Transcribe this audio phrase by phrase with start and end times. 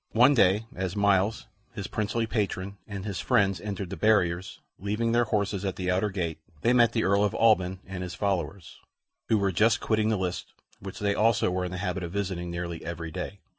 [0.13, 1.45] One day as Myles,
[1.75, 6.09] his princely patron, and his friends entered the barriers, leaving their horses at the outer
[6.09, 8.79] gate, they met the Earl of Alban and his followers,
[9.29, 12.49] who were just quitting the lists, which they also were in the habit of visiting
[12.49, 13.41] nearly every day.